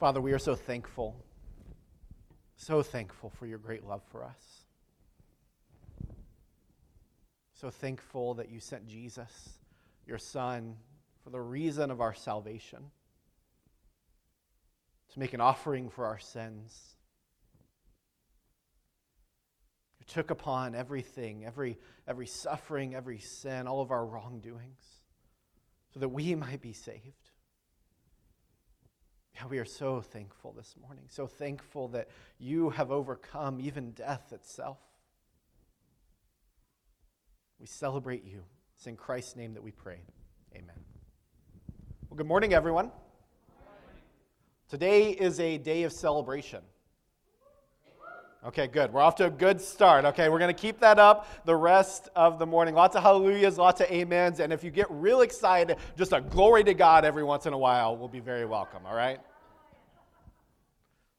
[0.00, 1.14] Father, we are so thankful,
[2.56, 4.64] so thankful for your great love for us.
[7.52, 9.30] So thankful that you sent Jesus,
[10.06, 10.76] your Son,
[11.22, 12.78] for the reason of our salvation,
[15.12, 16.96] to make an offering for our sins.
[19.98, 21.78] You took upon everything, every,
[22.08, 24.82] every suffering, every sin, all of our wrongdoings,
[25.92, 27.19] so that we might be saved.
[29.40, 34.34] Yeah, we are so thankful this morning, so thankful that you have overcome even death
[34.34, 34.76] itself.
[37.58, 38.42] We celebrate you.
[38.76, 40.00] It's in Christ's name that we pray.
[40.54, 40.76] Amen.
[42.10, 42.90] Well, good morning, everyone.
[44.68, 46.60] Today is a day of celebration.
[48.44, 48.92] Okay, good.
[48.92, 50.04] We're off to a good start.
[50.04, 52.74] Okay, we're going to keep that up the rest of the morning.
[52.74, 54.40] Lots of hallelujahs, lots of amens.
[54.40, 57.58] And if you get real excited, just a glory to God every once in a
[57.58, 59.18] while will be very welcome, all right?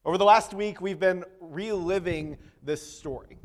[0.04, 3.38] Over the last week, we've been reliving this story.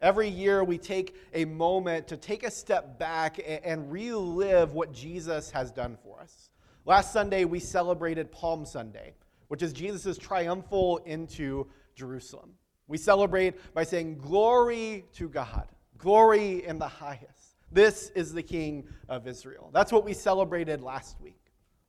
[0.00, 5.52] Every year, we take a moment to take a step back and relive what Jesus
[5.52, 6.50] has done for us.
[6.84, 9.14] Last Sunday, we celebrated Palm Sunday,
[9.46, 12.50] which is Jesus' triumphal into Jerusalem.
[12.88, 17.54] We celebrate by saying, Glory to God, glory in the highest.
[17.70, 19.70] This is the King of Israel.
[19.72, 21.38] That's what we celebrated last week.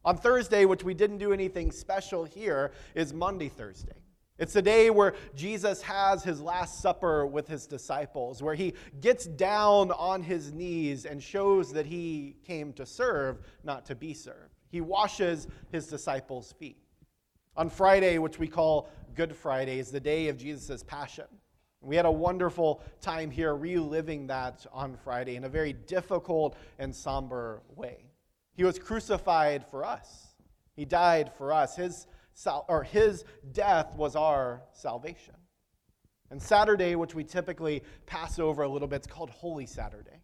[0.06, 4.05] On Thursday, which we didn't do anything special here, is Maundy Thursday.
[4.38, 9.26] It's the day where Jesus has his Last Supper with his disciples, where he gets
[9.26, 14.56] down on his knees and shows that he came to serve, not to be served.
[14.70, 16.78] He washes his disciples' feet.
[17.56, 21.26] On Friday, which we call Good Friday, is the day of Jesus' Passion.
[21.80, 26.94] We had a wonderful time here reliving that on Friday in a very difficult and
[26.94, 28.04] somber way.
[28.54, 30.36] He was crucified for us,
[30.76, 31.78] He died for us.
[31.78, 35.34] His sal- or his death was our salvation.
[36.30, 40.22] And Saturday, which we typically pass over a little bit, it's called Holy Saturday.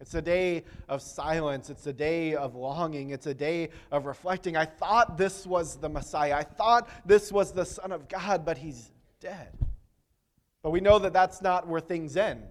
[0.00, 1.68] It's a day of silence.
[1.68, 3.10] It's a day of longing.
[3.10, 4.56] It's a day of reflecting.
[4.56, 6.36] I thought this was the Messiah.
[6.36, 8.90] I thought this was the Son of God, but he's
[9.20, 9.58] dead.
[10.62, 12.48] But we know that that's not where things end.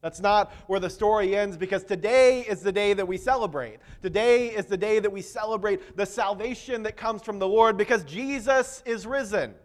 [0.00, 3.78] That's not where the story ends because today is the day that we celebrate.
[4.00, 8.04] Today is the day that we celebrate the salvation that comes from the Lord because
[8.04, 9.50] Jesus is risen.
[9.50, 9.56] Amen.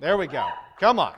[0.00, 0.44] There we go.
[0.80, 1.14] Come on.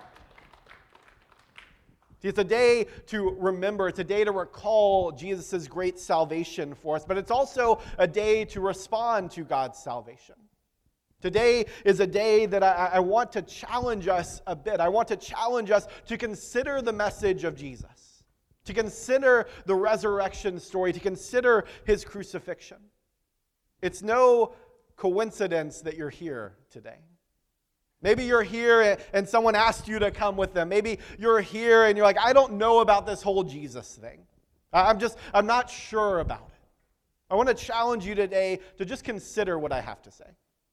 [2.21, 6.97] See, It's a day to remember, it's a day to recall Jesus' great salvation for
[6.97, 10.35] us, but it's also a day to respond to God's salvation.
[11.23, 14.81] Today is a day that I, I want to challenge us a bit.
[14.81, 18.00] I want to challenge us to consider the message of Jesus
[18.65, 22.79] to consider the resurrection story, to consider his crucifixion.
[23.83, 24.53] It's no
[24.97, 26.99] coincidence that you're here today.
[28.03, 30.69] Maybe you're here and someone asked you to come with them.
[30.69, 34.21] Maybe you're here and you're like, I don't know about this whole Jesus thing.
[34.73, 36.69] I'm just, I'm not sure about it.
[37.31, 40.25] I want to challenge you today to just consider what I have to say.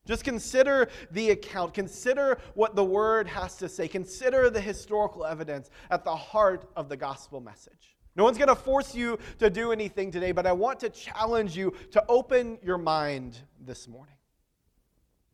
[0.08, 1.74] Just consider the account.
[1.74, 3.88] Consider what the word has to say.
[3.88, 7.98] Consider the historical evidence at the heart of the gospel message.
[8.16, 11.56] No one's going to force you to do anything today, but I want to challenge
[11.56, 14.16] you to open your mind this morning.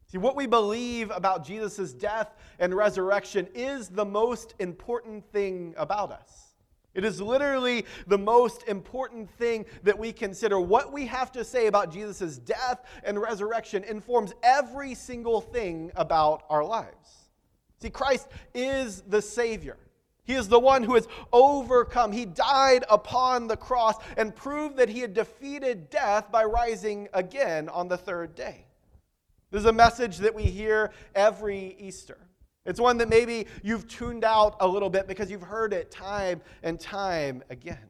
[0.07, 6.11] See, what we believe about Jesus' death and resurrection is the most important thing about
[6.11, 6.52] us.
[6.93, 10.59] It is literally the most important thing that we consider.
[10.59, 16.43] What we have to say about Jesus' death and resurrection informs every single thing about
[16.49, 17.29] our lives.
[17.81, 19.77] See, Christ is the Savior.
[20.23, 22.11] He is the one who has overcome.
[22.11, 27.67] He died upon the cross and proved that he had defeated death by rising again
[27.69, 28.65] on the third day.
[29.51, 32.17] This is a message that we hear every Easter.
[32.65, 36.41] It's one that maybe you've tuned out a little bit because you've heard it time
[36.61, 37.89] and time again.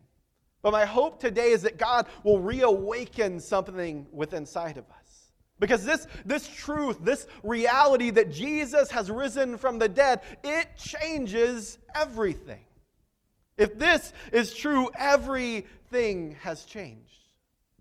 [0.64, 5.04] But my hope today is that God will reawaken something within inside of us.
[5.60, 11.78] Because this, this truth, this reality that Jesus has risen from the dead, it changes
[11.94, 12.66] everything.
[13.58, 17.12] If this is true, everything has changed.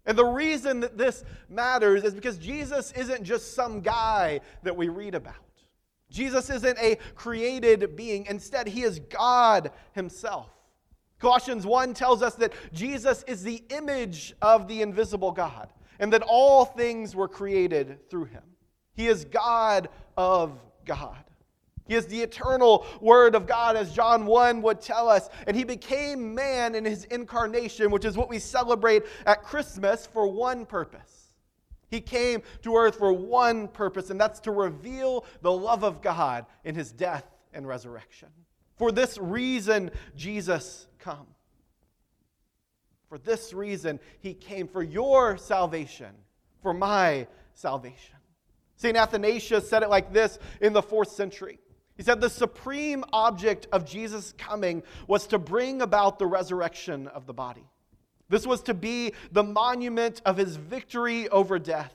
[0.04, 4.88] And the reason that this matters is because Jesus isn't just some guy that we
[4.88, 5.34] read about.
[6.12, 8.26] Jesus isn't a created being.
[8.26, 10.50] Instead, he is God himself.
[11.18, 15.68] Colossians 1 tells us that Jesus is the image of the invisible God
[15.98, 18.42] and that all things were created through him.
[18.94, 21.24] He is God of God.
[21.86, 25.28] He is the eternal Word of God, as John 1 would tell us.
[25.46, 30.28] And He became man in His incarnation, which is what we celebrate at Christmas for
[30.28, 31.21] one purpose
[31.92, 36.46] He came to earth for one purpose, and that's to reveal the love of God
[36.64, 38.28] in his death and resurrection.
[38.78, 41.26] For this reason, Jesus come.
[43.10, 46.14] For this reason, he came for your salvation,
[46.62, 48.16] for my salvation.
[48.76, 48.96] St.
[48.96, 51.58] Athanasius said it like this in the fourth century.
[51.94, 57.26] He said, The supreme object of Jesus' coming was to bring about the resurrection of
[57.26, 57.66] the body.
[58.32, 61.94] This was to be the monument of his victory over death,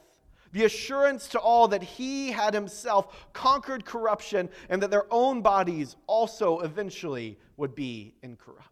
[0.52, 5.96] the assurance to all that he had himself conquered corruption and that their own bodies
[6.06, 8.70] also eventually would be incorrupt.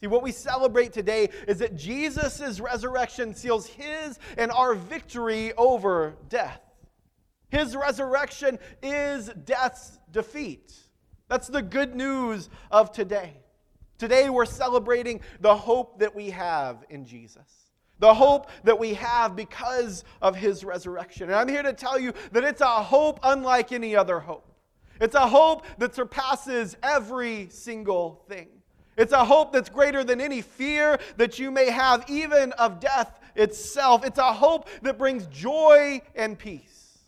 [0.00, 6.14] See, what we celebrate today is that Jesus' resurrection seals his and our victory over
[6.28, 6.60] death.
[7.48, 10.72] His resurrection is death's defeat.
[11.28, 13.43] That's the good news of today.
[14.04, 17.70] Today, we're celebrating the hope that we have in Jesus.
[18.00, 21.30] The hope that we have because of his resurrection.
[21.30, 24.46] And I'm here to tell you that it's a hope unlike any other hope.
[25.00, 28.48] It's a hope that surpasses every single thing.
[28.98, 33.18] It's a hope that's greater than any fear that you may have, even of death
[33.36, 34.04] itself.
[34.04, 36.98] It's a hope that brings joy and peace.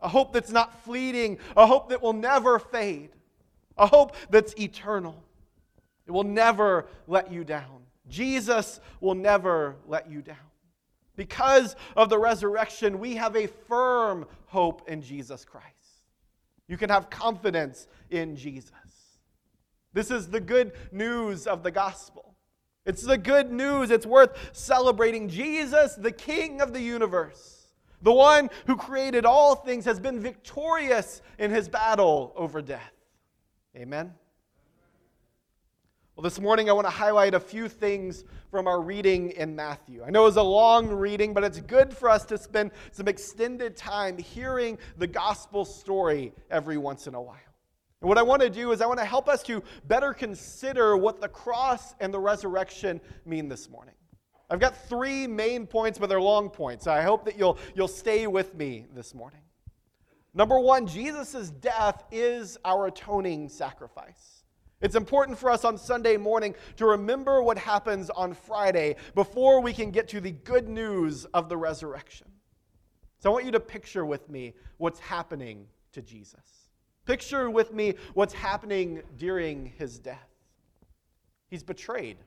[0.00, 3.10] A hope that's not fleeting, a hope that will never fade,
[3.78, 5.22] a hope that's eternal.
[6.06, 7.82] It will never let you down.
[8.08, 10.36] Jesus will never let you down.
[11.16, 15.66] Because of the resurrection, we have a firm hope in Jesus Christ.
[16.68, 18.72] You can have confidence in Jesus.
[19.92, 22.34] This is the good news of the gospel.
[22.84, 23.90] It's the good news.
[23.90, 25.28] It's worth celebrating.
[25.28, 27.68] Jesus, the King of the universe,
[28.02, 32.92] the one who created all things, has been victorious in his battle over death.
[33.74, 34.12] Amen.
[36.16, 40.02] Well, this morning I want to highlight a few things from our reading in Matthew.
[40.02, 43.06] I know it was a long reading, but it's good for us to spend some
[43.06, 47.36] extended time hearing the gospel story every once in a while.
[48.00, 50.96] And what I want to do is I want to help us to better consider
[50.96, 53.94] what the cross and the resurrection mean this morning.
[54.48, 56.86] I've got three main points, but they're long points.
[56.86, 59.42] I hope that you'll, you'll stay with me this morning.
[60.32, 64.35] Number one, Jesus' death is our atoning sacrifice.
[64.80, 69.72] It's important for us on Sunday morning to remember what happens on Friday before we
[69.72, 72.26] can get to the good news of the resurrection.
[73.18, 76.68] So I want you to picture with me what's happening to Jesus.
[77.06, 80.28] Picture with me what's happening during his death.
[81.48, 82.18] He's betrayed.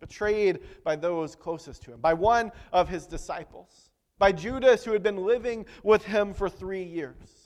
[0.00, 5.02] Betrayed by those closest to him, by one of his disciples, by Judas, who had
[5.02, 7.43] been living with him for three years.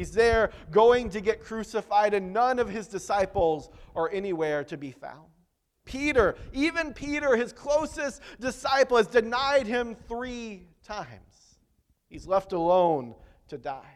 [0.00, 4.92] He's there going to get crucified, and none of his disciples are anywhere to be
[4.92, 5.28] found.
[5.84, 11.58] Peter, even Peter, his closest disciple, has denied him three times.
[12.08, 13.14] He's left alone
[13.48, 13.92] to die.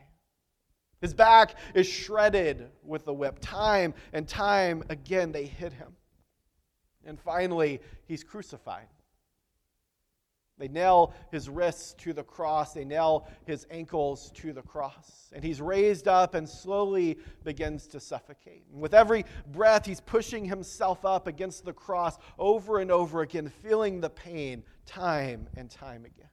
[1.01, 3.39] His back is shredded with the whip.
[3.41, 5.97] Time and time again, they hit him.
[7.07, 8.89] And finally, he's crucified.
[10.56, 15.33] They nail his wrists to the cross, they nail his ankles to the cross.
[15.35, 18.65] And he's raised up and slowly begins to suffocate.
[18.73, 23.51] And with every breath, he's pushing himself up against the cross over and over again,
[23.62, 26.29] feeling the pain time and time again.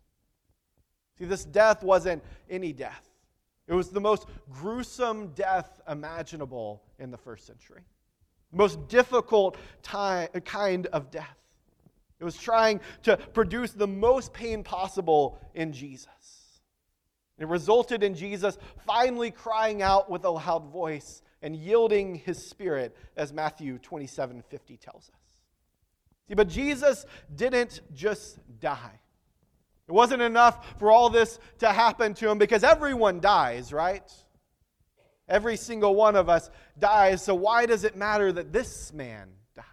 [1.18, 3.10] See, this death wasn't any death,
[3.68, 7.82] it was the most gruesome death imaginable in the first century,
[8.52, 11.41] the most difficult time, kind of death.
[12.22, 16.08] It was trying to produce the most pain possible in Jesus.
[17.40, 22.96] It resulted in Jesus finally crying out with a loud voice and yielding his spirit,
[23.18, 25.22] as Matthew 27 50 tells us.
[26.28, 29.00] See, but Jesus didn't just die.
[29.88, 34.10] It wasn't enough for all this to happen to him because everyone dies, right?
[35.28, 37.24] Every single one of us dies.
[37.24, 39.66] So why does it matter that this man died?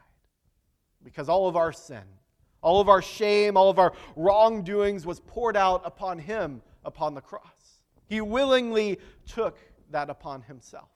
[1.05, 2.05] Because all of our sin
[2.63, 7.21] all of our shame, all of our wrongdoings was poured out upon him upon the
[7.21, 7.43] cross.
[8.09, 9.59] He willingly took
[9.91, 10.89] that upon himself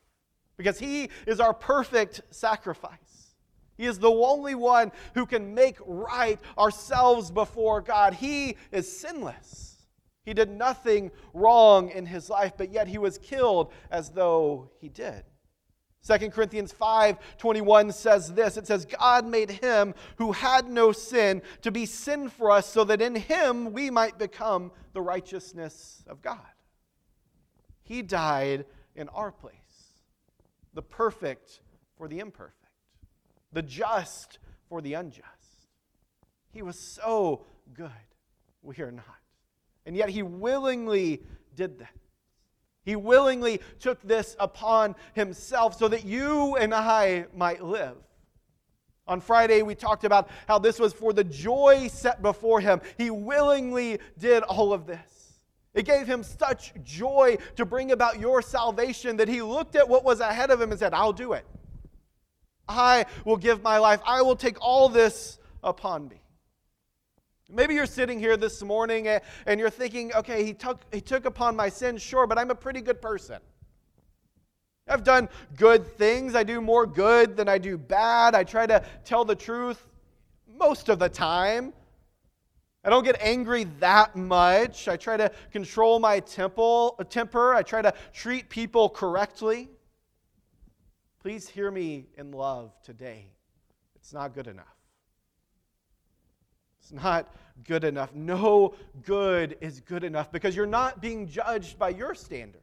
[0.56, 3.34] because he is our perfect sacrifice.
[3.76, 8.14] He is the only one who can make right ourselves before God.
[8.14, 9.86] He is sinless.
[10.24, 14.88] He did nothing wrong in his life, but yet he was killed as though he
[14.88, 15.24] did.
[16.06, 21.70] 2 Corinthians 5:21 says this it says, God made him who had no sin to
[21.70, 26.40] be sin for us so that in him we might become the righteousness of God.
[27.82, 29.54] He died in our place,
[30.74, 31.60] the perfect
[31.96, 32.56] for the imperfect,
[33.52, 35.68] the just for the unjust.
[36.50, 37.90] He was so good.
[38.62, 39.04] we are not.
[39.86, 41.22] And yet he willingly
[41.54, 41.94] did that.
[42.84, 47.96] He willingly took this upon himself so that you and I might live.
[49.06, 52.80] On Friday, we talked about how this was for the joy set before him.
[52.98, 55.40] He willingly did all of this.
[55.74, 60.04] It gave him such joy to bring about your salvation that he looked at what
[60.04, 61.44] was ahead of him and said, I'll do it.
[62.68, 64.00] I will give my life.
[64.06, 66.21] I will take all this upon me.
[67.52, 71.26] Maybe you're sitting here this morning eh, and you're thinking, okay, he took, he took
[71.26, 73.38] upon my sin, sure, but I'm a pretty good person.
[74.88, 76.34] I've done good things.
[76.34, 78.34] I do more good than I do bad.
[78.34, 79.86] I try to tell the truth
[80.58, 81.72] most of the time.
[82.84, 84.88] I don't get angry that much.
[84.88, 87.54] I try to control my temple, temper.
[87.54, 89.68] I try to treat people correctly.
[91.20, 93.26] Please hear me in love today.
[93.94, 94.81] It's not good enough.
[96.82, 97.32] It's not
[97.64, 98.12] good enough.
[98.12, 98.74] No
[99.04, 102.58] good is good enough because you're not being judged by your standards.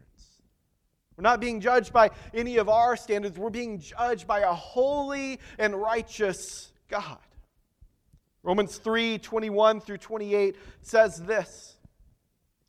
[1.16, 3.38] We're not being judged by any of our standards.
[3.38, 7.18] We're being judged by a holy and righteous God.
[8.44, 11.78] Romans 3 21 through 28 says this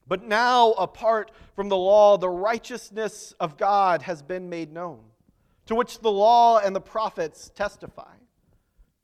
[0.07, 5.01] But now, apart from the law, the righteousness of God has been made known,
[5.67, 8.15] to which the law and the prophets testify.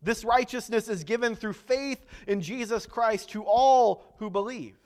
[0.02, 4.76] This righteousness is given through faith in Jesus Christ to all who believe.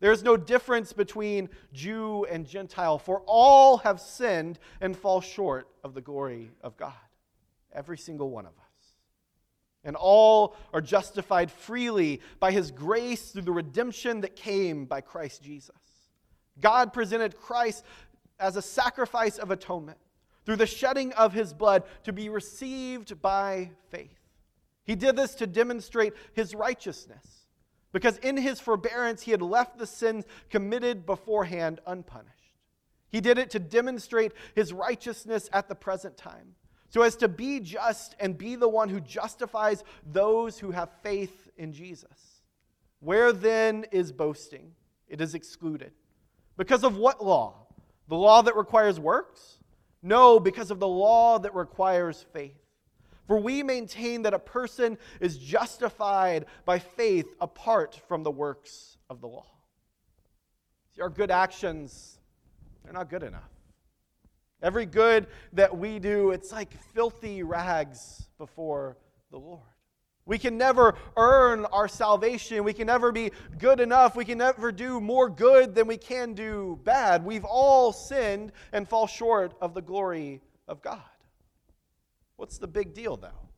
[0.00, 5.68] There is no difference between Jew and Gentile, for all have sinned and fall short
[5.84, 6.92] of the glory of God.
[7.72, 8.96] Every single one of us.
[9.84, 15.42] And all are justified freely by his grace through the redemption that came by Christ
[15.42, 15.76] Jesus.
[16.60, 17.84] God presented Christ
[18.38, 19.98] as a sacrifice of atonement
[20.44, 24.19] through the shedding of his blood to be received by faith.
[24.90, 27.46] He did this to demonstrate his righteousness,
[27.92, 32.56] because in his forbearance he had left the sins committed beforehand unpunished.
[33.08, 36.56] He did it to demonstrate his righteousness at the present time,
[36.88, 41.48] so as to be just and be the one who justifies those who have faith
[41.56, 42.42] in Jesus.
[42.98, 44.72] Where then is boasting?
[45.06, 45.92] It is excluded.
[46.56, 47.68] Because of what law?
[48.08, 49.58] The law that requires works?
[50.02, 52.56] No, because of the law that requires faith.
[53.30, 59.20] For we maintain that a person is justified by faith apart from the works of
[59.20, 59.46] the law.
[60.96, 62.18] See, our good actions,
[62.82, 63.48] they're not good enough.
[64.60, 68.96] Every good that we do, it's like filthy rags before
[69.30, 69.62] the Lord.
[70.26, 72.64] We can never earn our salvation.
[72.64, 74.16] We can never be good enough.
[74.16, 77.24] We can never do more good than we can do bad.
[77.24, 81.09] We've all sinned and fall short of the glory of God.
[82.40, 83.50] What's the big deal, though?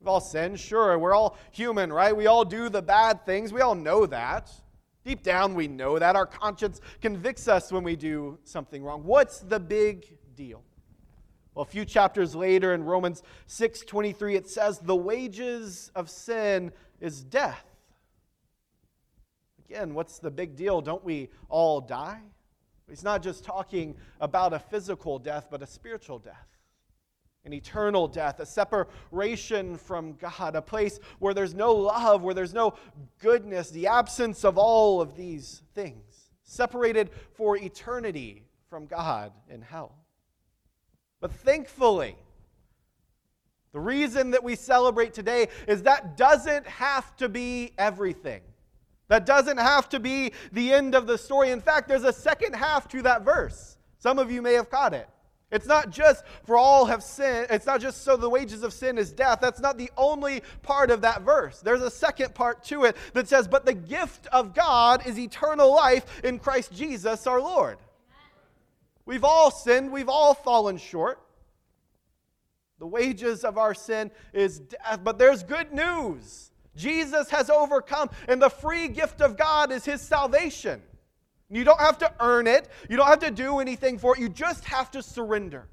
[0.00, 0.98] We've all sinned, sure.
[0.98, 2.14] We're all human, right?
[2.14, 3.52] We all do the bad things.
[3.52, 4.50] We all know that.
[5.04, 6.16] Deep down, we know that.
[6.16, 9.04] Our conscience convicts us when we do something wrong.
[9.04, 10.64] What's the big deal?
[11.54, 16.72] Well, a few chapters later in Romans 6 23, it says, The wages of sin
[17.00, 17.64] is death.
[19.66, 20.80] Again, what's the big deal?
[20.80, 22.22] Don't we all die?
[22.88, 26.49] He's not just talking about a physical death, but a spiritual death
[27.44, 32.54] an eternal death, a separation from God, a place where there's no love, where there's
[32.54, 32.74] no
[33.18, 39.94] goodness, the absence of all of these things, separated for eternity from God in hell.
[41.20, 42.16] But thankfully,
[43.72, 48.42] the reason that we celebrate today is that doesn't have to be everything.
[49.08, 51.50] That doesn't have to be the end of the story.
[51.50, 53.76] In fact, there's a second half to that verse.
[53.98, 55.08] Some of you may have caught it.
[55.50, 57.48] It's not just for all have sinned.
[57.50, 59.40] It's not just so the wages of sin is death.
[59.40, 61.60] That's not the only part of that verse.
[61.60, 65.74] There's a second part to it that says, But the gift of God is eternal
[65.74, 67.78] life in Christ Jesus our Lord.
[69.06, 71.20] We've all sinned, we've all fallen short.
[72.78, 76.52] The wages of our sin is death, but there's good news.
[76.76, 80.80] Jesus has overcome, and the free gift of God is his salvation.
[81.50, 82.68] You don't have to earn it.
[82.88, 84.20] You don't have to do anything for it.
[84.20, 85.68] You just have to surrender.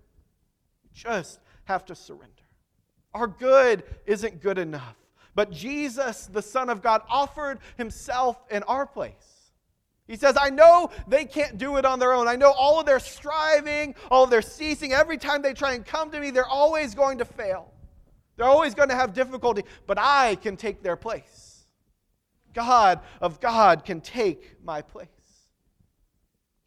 [0.84, 2.34] You just have to surrender.
[3.14, 4.96] Our good isn't good enough.
[5.36, 9.52] But Jesus, the Son of God, offered himself in our place.
[10.08, 12.28] He says, I know they can't do it on their own.
[12.28, 15.86] I know all of their striving, all of their ceasing, every time they try and
[15.86, 17.72] come to me, they're always going to fail.
[18.36, 21.66] They're always going to have difficulty, but I can take their place.
[22.54, 25.08] God of God can take my place.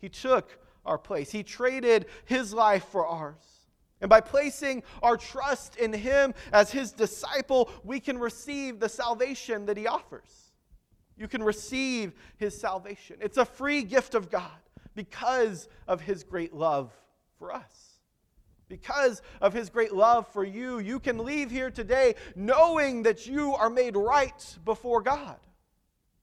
[0.00, 1.30] He took our place.
[1.30, 3.44] He traded his life for ours.
[4.00, 9.66] And by placing our trust in him as his disciple, we can receive the salvation
[9.66, 10.52] that he offers.
[11.18, 13.16] You can receive his salvation.
[13.20, 14.50] It's a free gift of God
[14.94, 16.90] because of his great love
[17.38, 17.90] for us.
[18.68, 23.52] Because of his great love for you, you can leave here today knowing that you
[23.54, 25.36] are made right before God,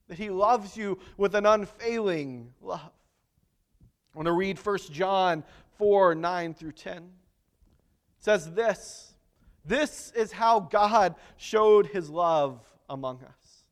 [0.08, 2.90] that he loves you with an unfailing love.
[4.18, 5.44] I want to read 1 John
[5.76, 6.96] 4 9 through 10.
[6.96, 7.04] It
[8.18, 9.14] says this
[9.64, 12.60] This is how God showed his love
[12.90, 13.62] among us.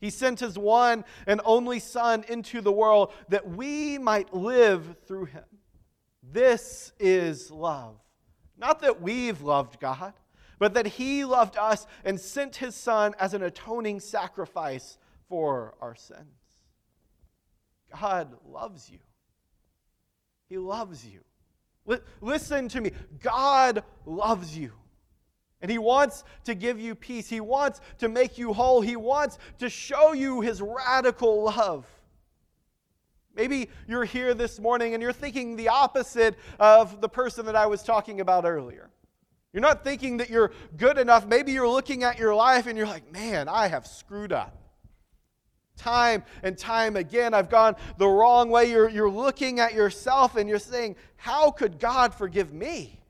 [0.00, 5.26] He sent his one and only Son into the world that we might live through
[5.26, 5.44] him.
[6.24, 7.94] This is love.
[8.58, 10.12] Not that we've loved God,
[10.58, 14.98] but that he loved us and sent his Son as an atoning sacrifice
[15.28, 16.34] for our sins.
[17.92, 18.98] God loves you.
[20.48, 21.20] He loves you.
[22.20, 22.92] Listen to me.
[23.22, 24.72] God loves you.
[25.60, 27.28] And He wants to give you peace.
[27.28, 28.80] He wants to make you whole.
[28.80, 31.86] He wants to show you His radical love.
[33.34, 37.66] Maybe you're here this morning and you're thinking the opposite of the person that I
[37.66, 38.90] was talking about earlier.
[39.52, 41.26] You're not thinking that you're good enough.
[41.26, 44.63] Maybe you're looking at your life and you're like, man, I have screwed up.
[45.76, 48.70] Time and time again, I've gone the wrong way.
[48.70, 53.00] You're, you're looking at yourself and you're saying, how could God forgive me?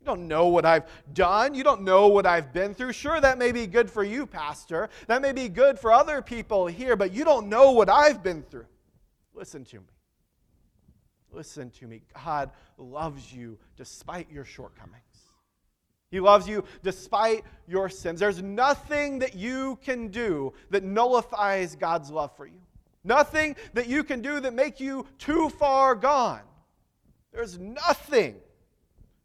[0.00, 1.54] You don't know what I've done.
[1.54, 2.92] You don't know what I've been through.
[2.92, 4.90] Sure, that may be good for you, Pastor.
[5.06, 8.42] That may be good for other people here, but you don't know what I've been
[8.42, 8.66] through.
[9.32, 9.86] Listen to me.
[11.32, 12.02] Listen to me.
[12.14, 15.00] God loves you despite your shortcomings.
[16.14, 18.20] He loves you despite your sins.
[18.20, 22.60] There's nothing that you can do that nullifies God's love for you.
[23.02, 26.42] Nothing that you can do that make you too far gone.
[27.32, 28.36] There's nothing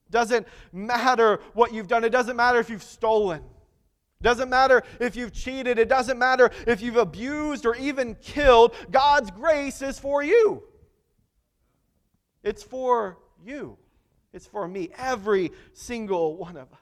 [0.10, 2.04] doesn't matter what you've done.
[2.04, 3.42] It doesn't matter if you've stolen.
[3.42, 5.78] It doesn't matter if you've cheated.
[5.78, 8.74] It doesn't matter if you've abused or even killed.
[8.90, 10.64] God's grace is for you.
[12.42, 13.78] It's for you.
[14.34, 16.80] It's for me, every single one of us.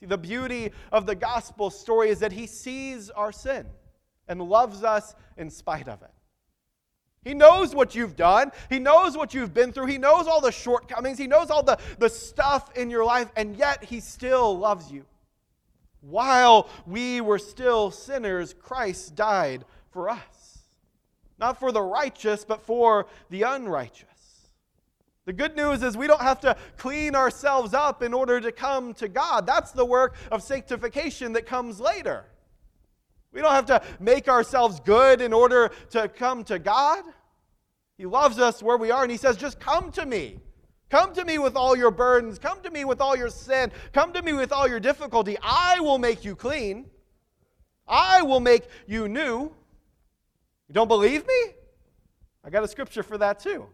[0.00, 3.66] See, the beauty of the gospel story is that he sees our sin
[4.28, 6.10] and loves us in spite of it.
[7.24, 8.52] He knows what you've done.
[8.70, 9.86] He knows what you've been through.
[9.86, 11.18] He knows all the shortcomings.
[11.18, 15.04] He knows all the, the stuff in your life, and yet He still loves you.
[16.00, 20.58] While we were still sinners, Christ died for us.
[21.38, 24.06] Not for the righteous, but for the unrighteous.
[25.28, 28.94] The good news is we don't have to clean ourselves up in order to come
[28.94, 29.46] to God.
[29.46, 32.24] That's the work of sanctification that comes later.
[33.30, 37.04] We don't have to make ourselves good in order to come to God.
[37.98, 40.40] He loves us where we are, and He says, Just come to me.
[40.88, 42.38] Come to me with all your burdens.
[42.38, 43.70] Come to me with all your sin.
[43.92, 45.36] Come to me with all your difficulty.
[45.42, 46.86] I will make you clean.
[47.86, 49.52] I will make you new.
[50.68, 51.52] You don't believe me?
[52.42, 53.68] I got a scripture for that too.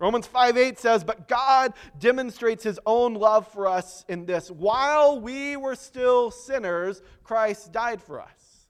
[0.00, 4.50] Romans 5 8 says, But God demonstrates his own love for us in this.
[4.50, 8.66] While we were still sinners, Christ died for us.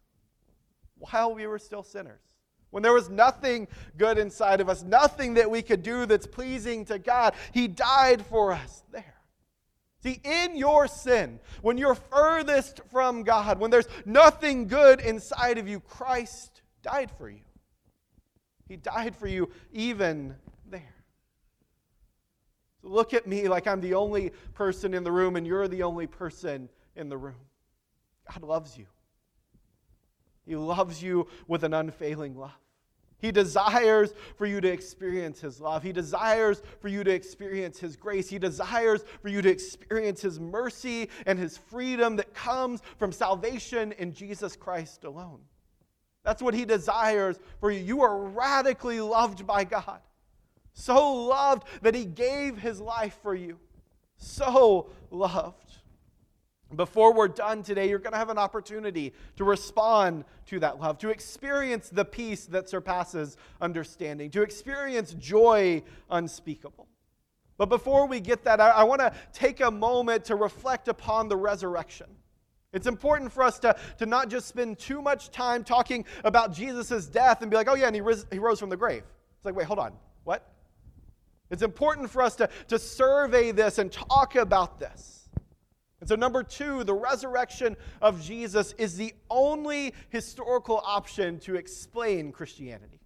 [0.99, 2.21] While we were still sinners.
[2.71, 6.85] When there was nothing good inside of us, nothing that we could do that's pleasing
[6.87, 9.15] to God, he died for us there.
[10.03, 15.69] See, in your sin, when you're furthest from God, when there's nothing good inside of
[15.69, 17.43] you, Christ died for you.
[18.69, 20.35] He died for you even.
[22.83, 26.07] Look at me like I'm the only person in the room and you're the only
[26.07, 27.35] person in the room.
[28.31, 28.87] God loves you.
[30.47, 32.53] He loves you with an unfailing love.
[33.19, 35.83] He desires for you to experience His love.
[35.83, 38.31] He desires for you to experience His grace.
[38.31, 43.93] He desires for you to experience His mercy and His freedom that comes from salvation
[43.93, 45.41] in Jesus Christ alone.
[46.25, 47.81] That's what He desires for you.
[47.81, 50.01] You are radically loved by God
[50.73, 53.59] so loved that he gave his life for you.
[54.17, 55.79] So loved.
[56.77, 60.99] Before we're done today, you're going to have an opportunity to respond to that love,
[60.99, 66.87] to experience the peace that surpasses understanding, to experience joy unspeakable.
[67.59, 71.29] But before we get that, I, I want to take a moment to reflect upon
[71.29, 72.07] the resurrection.
[72.73, 77.07] It's important for us to, to not just spend too much time talking about Jesus'
[77.07, 79.03] death and be like, oh, yeah, and he, ris- he rose from the grave.
[79.03, 79.93] It's like, wait, hold on.
[80.23, 80.49] What?
[81.51, 85.29] It's important for us to, to survey this and talk about this.
[86.01, 92.33] And so, number two, the resurrection of Jesus is the only historical option to explain
[92.33, 93.01] Christianity.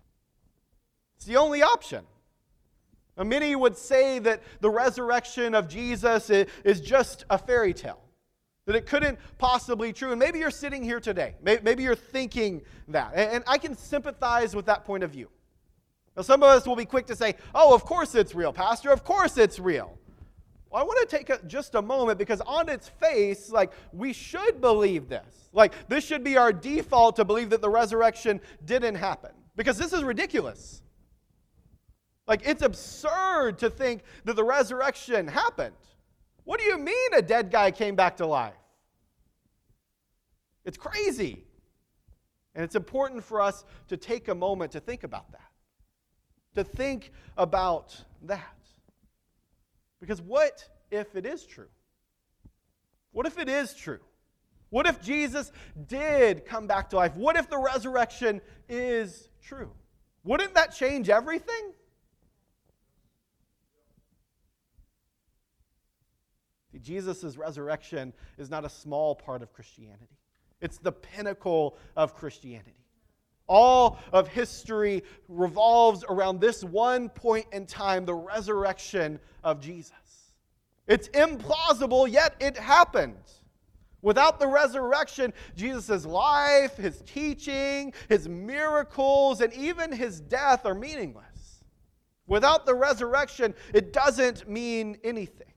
[1.17, 2.05] It's the only option.
[3.17, 8.01] Now, many would say that the resurrection of Jesus is just a fairy tale.
[8.67, 10.11] that it couldn't possibly be true.
[10.11, 11.35] And maybe you're sitting here today.
[11.43, 13.13] Maybe you're thinking that.
[13.15, 15.29] And I can sympathize with that point of view.
[16.16, 18.90] Now, some of us will be quick to say, oh, of course it's real, Pastor.
[18.90, 19.98] Of course it's real.
[20.70, 24.12] Well, I want to take a, just a moment because on its face, like, we
[24.12, 25.48] should believe this.
[25.53, 29.92] Like, this should be our default to believe that the resurrection didn't happen because this
[29.92, 30.83] is ridiculous.
[32.27, 35.77] Like, it's absurd to think that the resurrection happened.
[36.44, 38.55] What do you mean a dead guy came back to life?
[40.64, 41.44] It's crazy.
[42.55, 45.50] And it's important for us to take a moment to think about that.
[46.55, 48.55] To think about that.
[50.01, 51.69] Because what if it is true?
[53.12, 54.01] What if it is true?
[54.71, 55.53] What if Jesus
[55.87, 57.17] did come back to life?
[57.17, 59.71] What if the resurrection is true?
[60.25, 61.73] Wouldn't that change everything?
[66.85, 70.19] Jesus' resurrection is not a small part of Christianity,
[70.61, 72.84] it's the pinnacle of Christianity.
[73.47, 79.93] All of history revolves around this one point in time the resurrection of Jesus.
[80.87, 83.17] It's implausible, yet it happened.
[84.03, 91.65] Without the resurrection, Jesus' life, his teaching, his miracles, and even his death are meaningless.
[92.27, 95.53] Without the resurrection, it doesn't mean anything.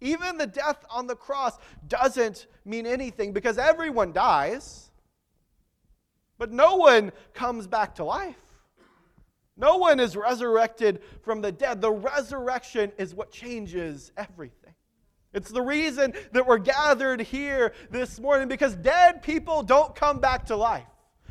[0.00, 1.58] Even the death on the cross
[1.88, 4.87] doesn't mean anything because everyone dies,
[6.38, 8.36] but no one comes back to life.
[9.56, 11.80] No one is resurrected from the dead.
[11.80, 14.74] The resurrection is what changes everything.
[15.34, 20.46] It's the reason that we're gathered here this morning because dead people don't come back
[20.46, 20.86] to life,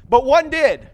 [0.07, 0.89] but one did.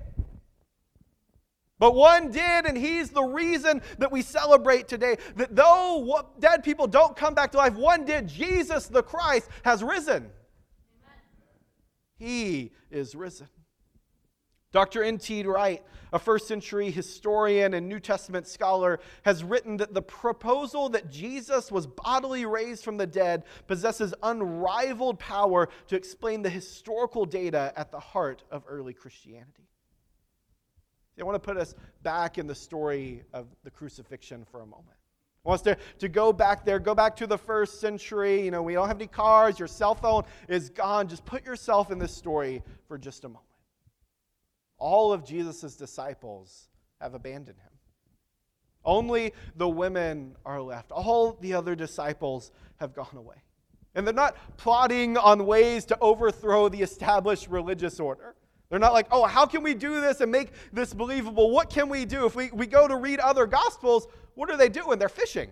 [1.80, 5.18] But one did, and he's the reason that we celebrate today.
[5.36, 8.28] That though dead people don't come back to life, one did.
[8.28, 10.30] Jesus the Christ has risen.
[12.18, 13.48] He is risen.
[14.74, 15.04] Dr.
[15.04, 15.44] N.T.
[15.44, 21.12] Wright, a first century historian and New Testament scholar, has written that the proposal that
[21.12, 27.72] Jesus was bodily raised from the dead possesses unrivaled power to explain the historical data
[27.76, 29.70] at the heart of early Christianity.
[31.20, 34.98] I want to put us back in the story of the crucifixion for a moment.
[35.46, 38.42] I want us to, to go back there, go back to the first century.
[38.42, 41.08] You know, we don't have any cars, your cell phone is gone.
[41.08, 43.46] Just put yourself in this story for just a moment.
[44.84, 46.68] All of Jesus' disciples
[47.00, 47.72] have abandoned him.
[48.84, 50.92] Only the women are left.
[50.92, 53.38] All the other disciples have gone away.
[53.96, 58.36] And they're not plotting on ways to overthrow the established religious order.
[58.70, 61.50] They're not like, oh, how can we do this and make this believable?
[61.52, 62.26] What can we do?
[62.26, 65.00] If we, we go to read other gospels, what are they doing?
[65.00, 65.50] They're fishing.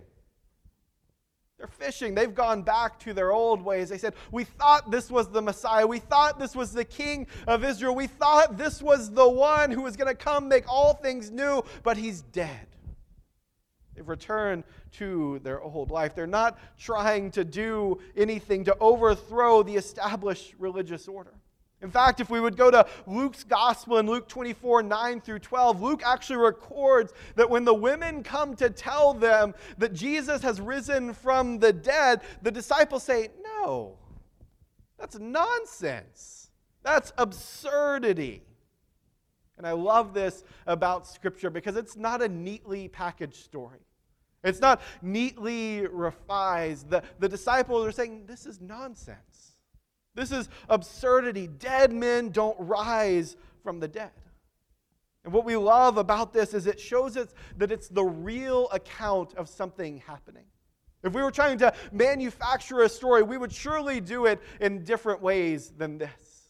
[1.62, 2.16] They're fishing.
[2.16, 3.90] They've gone back to their old ways.
[3.90, 5.86] They said, We thought this was the Messiah.
[5.86, 7.94] We thought this was the King of Israel.
[7.94, 11.64] We thought this was the one who was going to come make all things new,
[11.84, 12.66] but he's dead.
[13.94, 16.16] They've returned to their old life.
[16.16, 21.36] They're not trying to do anything to overthrow the established religious order.
[21.82, 25.82] In fact, if we would go to Luke's gospel in Luke 24, 9 through 12,
[25.82, 31.14] Luke actually records that when the women come to tell them that Jesus has risen
[31.14, 33.98] from the dead, the disciples say, No,
[35.00, 36.52] that's nonsense.
[36.84, 38.44] That's absurdity.
[39.58, 43.80] And I love this about Scripture because it's not a neatly packaged story.
[44.44, 46.90] It's not neatly revised.
[46.90, 49.18] The, the disciples are saying, This is nonsense.
[50.16, 51.48] This is absurdity.
[51.48, 54.12] Dead men don't rise from the dead.
[55.24, 59.36] And what we love about this is it shows us that it's the real account
[59.36, 60.46] of something happening.
[61.04, 65.22] If we were trying to manufacture a story, we would surely do it in different
[65.22, 66.50] ways than this.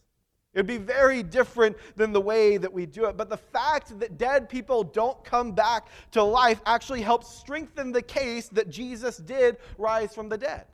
[0.54, 3.16] It would be very different than the way that we do it.
[3.16, 8.02] But the fact that dead people don't come back to life actually helps strengthen the
[8.02, 10.66] case that Jesus did rise from the dead.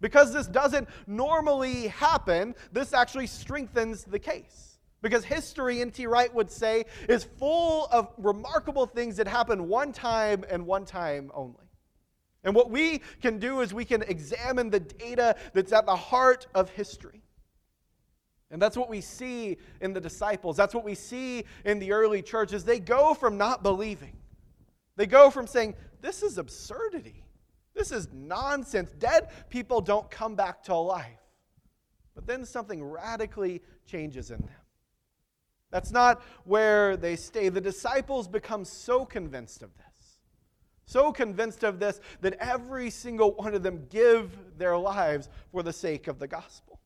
[0.00, 4.78] Because this doesn't normally happen, this actually strengthens the case.
[5.02, 6.06] Because history, N.T.
[6.06, 11.30] Wright would say, is full of remarkable things that happen one time and one time
[11.34, 11.56] only.
[12.44, 16.46] And what we can do is we can examine the data that's at the heart
[16.54, 17.22] of history.
[18.50, 20.56] And that's what we see in the disciples.
[20.56, 22.64] That's what we see in the early churches.
[22.64, 24.16] They go from not believing.
[24.96, 27.24] They go from saying, this is absurdity.
[27.74, 28.92] This is nonsense.
[28.98, 31.20] Dead people don't come back to life.
[32.14, 34.50] But then something radically changes in them.
[35.70, 37.48] That's not where they stay.
[37.48, 40.18] The disciples become so convinced of this,
[40.84, 45.72] So convinced of this that every single one of them give their lives for the
[45.72, 46.79] sake of the gospel.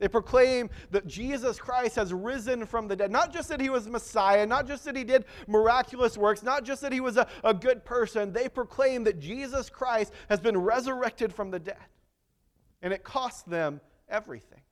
[0.00, 3.10] They proclaim that Jesus Christ has risen from the dead.
[3.10, 6.80] Not just that he was Messiah, not just that he did miraculous works, not just
[6.80, 8.32] that he was a, a good person.
[8.32, 11.76] They proclaim that Jesus Christ has been resurrected from the dead.
[12.80, 14.62] And it cost them everything.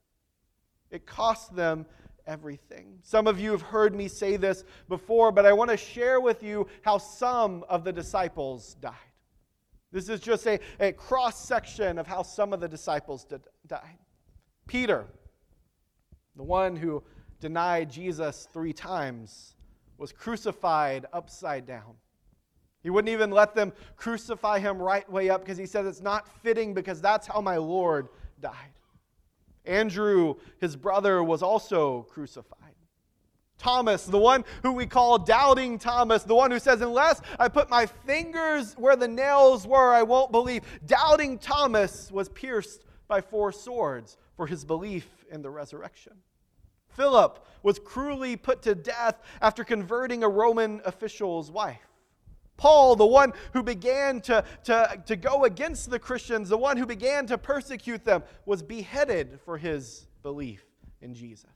[0.91, 1.85] It cost them
[2.27, 2.99] everything.
[3.03, 6.43] Some of you have heard me say this before, but I want to share with
[6.43, 8.95] you how some of the disciples died.
[9.93, 13.99] This is just a, a cross section of how some of the disciples did, died.
[14.67, 15.07] Peter,
[16.39, 17.03] the one who
[17.41, 19.55] denied Jesus three times,
[19.99, 21.95] was crucified upside down.
[22.83, 26.29] He wouldn't even let them crucify him right way up because he says it's not
[26.43, 28.09] fitting because that's how my Lord
[28.41, 28.55] died.
[29.67, 32.57] Andrew, his brother, was also crucified.
[33.59, 37.69] Thomas, the one who we call Doubting Thomas, the one who says, Unless I put
[37.69, 40.63] my fingers where the nails were, I won't believe.
[40.87, 46.13] Doubting Thomas was pierced by four swords for his belief in the resurrection.
[46.99, 51.79] Philip was cruelly put to death after converting a Roman official's wife.
[52.57, 56.87] Paul, the one who began to, to, to go against the Christians, the one who
[56.87, 60.65] began to persecute them, was beheaded for his belief
[61.01, 61.47] in Jesus.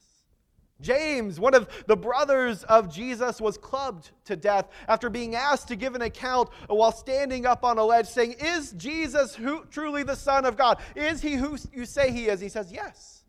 [0.80, 5.76] James, one of the brothers of Jesus, was clubbed to death after being asked to
[5.76, 10.16] give an account while standing up on a ledge, saying, Is Jesus who, truly the
[10.16, 10.80] Son of God?
[10.94, 12.40] Is he who you say he is?
[12.40, 13.24] He says, Yes.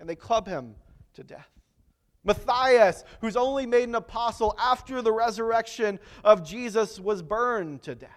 [0.00, 0.74] And they club him
[1.14, 1.51] to death.
[2.24, 8.10] Matthias, who's only made an apostle after the resurrection of Jesus, was burned to death.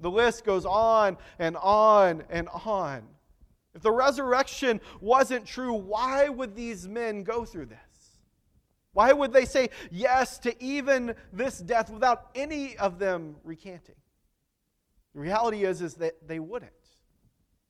[0.00, 3.02] The list goes on and on and on.
[3.74, 7.78] If the resurrection wasn't true, why would these men go through this?
[8.92, 13.94] Why would they say yes to even this death without any of them recanting?
[15.14, 16.72] The reality is, is that they wouldn't.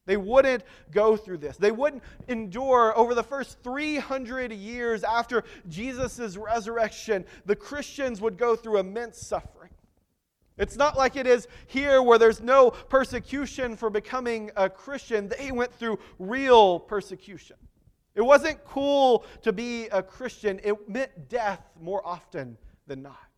[0.09, 1.59] They wouldn't go through this.
[1.59, 7.27] They wouldn't endure over the first 300 years after Jesus' resurrection.
[7.45, 9.69] The Christians would go through immense suffering.
[10.57, 15.29] It's not like it is here where there's no persecution for becoming a Christian.
[15.29, 17.57] They went through real persecution.
[18.15, 23.29] It wasn't cool to be a Christian, it meant death more often than not.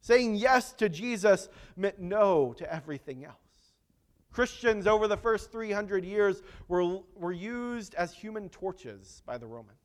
[0.00, 3.49] Saying yes to Jesus meant no to everything else.
[4.32, 9.78] Christians over the first 300 years were, were used as human torches by the Romans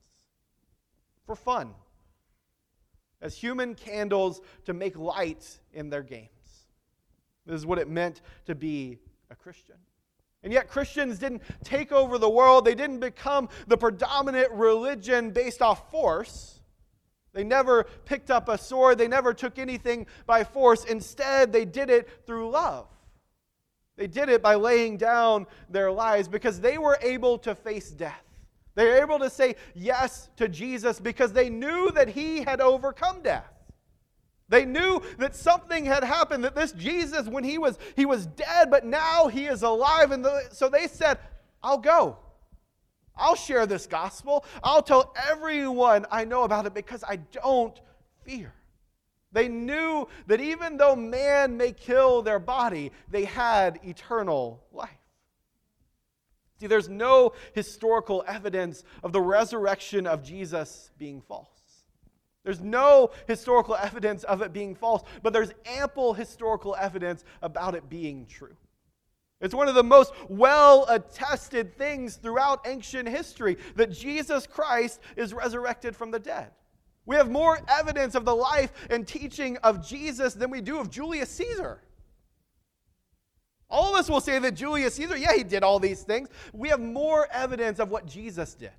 [1.25, 1.73] for fun,
[3.21, 6.29] as human candles to make light in their games.
[7.45, 9.75] This is what it meant to be a Christian.
[10.43, 12.65] And yet, Christians didn't take over the world.
[12.65, 16.59] They didn't become the predominant religion based off force.
[17.33, 18.99] They never picked up a sword.
[18.99, 20.85] They never took anything by force.
[20.85, 22.87] Instead, they did it through love.
[23.97, 28.21] They did it by laying down their lives because they were able to face death.
[28.75, 33.21] They were able to say yes to Jesus because they knew that he had overcome
[33.21, 33.47] death.
[34.49, 38.69] They knew that something had happened, that this Jesus, when he was, he was dead,
[38.69, 40.11] but now he is alive.
[40.11, 41.17] And the, so they said,
[41.63, 42.17] I'll go.
[43.15, 44.45] I'll share this gospel.
[44.61, 47.79] I'll tell everyone I know about it because I don't
[48.23, 48.53] fear.
[49.35, 54.89] They knew that even though man may kill their body, they had eternal life.
[56.57, 61.49] See, there's no historical evidence of the resurrection of Jesus being false.
[62.45, 67.89] There's no historical evidence of it being false, but there's ample historical evidence about it
[67.89, 68.55] being true.
[69.41, 75.33] It's one of the most well attested things throughout ancient history that Jesus Christ is
[75.33, 76.51] resurrected from the dead.
[77.05, 80.89] We have more evidence of the life and teaching of Jesus than we do of
[80.89, 81.81] Julius Caesar.
[83.69, 86.29] All of us will say that Julius Caesar, yeah, he did all these things.
[86.53, 88.71] We have more evidence of what Jesus did.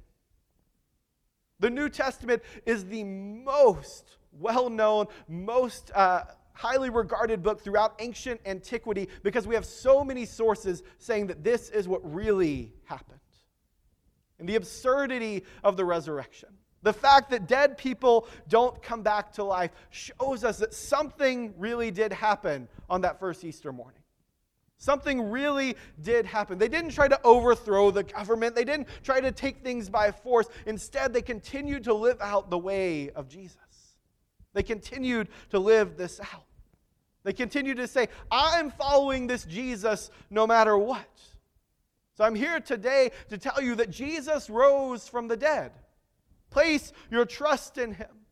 [1.60, 8.40] The New Testament is the most well known, most uh, highly regarded book throughout ancient
[8.46, 13.20] antiquity because we have so many sources saying that this is what really happened.
[14.38, 16.50] And the absurdity of the resurrection.
[16.82, 21.90] The fact that dead people don't come back to life shows us that something really
[21.90, 24.02] did happen on that first Easter morning.
[24.78, 26.58] Something really did happen.
[26.58, 30.46] They didn't try to overthrow the government, they didn't try to take things by force.
[30.66, 33.56] Instead, they continued to live out the way of Jesus.
[34.52, 36.44] They continued to live this out.
[37.24, 41.04] They continued to say, I'm following this Jesus no matter what.
[42.16, 45.72] So I'm here today to tell you that Jesus rose from the dead.
[46.50, 48.26] Place your trust in Him.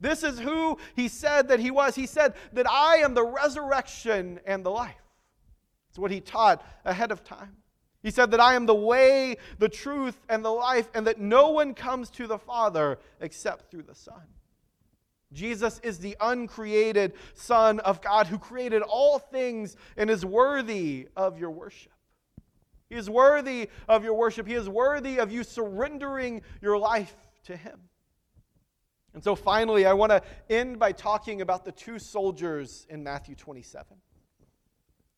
[0.00, 1.94] This is who he said that he was.
[1.94, 4.94] He said that I am the resurrection and the life.
[5.90, 7.56] It's what he taught ahead of time.
[8.02, 11.50] He said that I am the way, the truth, and the life, and that no
[11.50, 14.22] one comes to the Father except through the Son.
[15.32, 21.38] Jesus is the uncreated Son of God who created all things and is worthy of
[21.38, 21.92] your worship.
[22.88, 24.46] He is worthy of your worship.
[24.46, 27.80] He is worthy of you surrendering your life to Him.
[29.12, 33.34] And so finally, I want to end by talking about the two soldiers in Matthew
[33.34, 33.96] 27.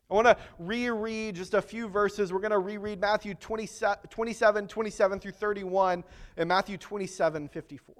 [0.09, 2.33] I want to reread just a few verses.
[2.33, 6.03] We're going to reread Matthew 27, 27, 27 through 31,
[6.37, 7.95] and Matthew 27, 54.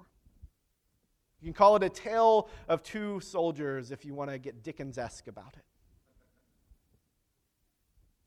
[1.42, 4.98] You can call it a tale of two soldiers if you want to get Dickens
[4.98, 5.60] esque about it.
[5.60, 5.66] it.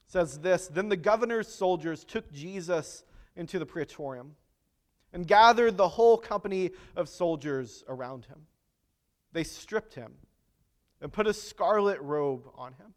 [0.06, 3.04] Says this Then the governor's soldiers took Jesus
[3.34, 4.36] into the praetorium
[5.16, 8.42] and gathered the whole company of soldiers around him.
[9.32, 10.12] They stripped him
[11.00, 12.92] and put a scarlet robe on him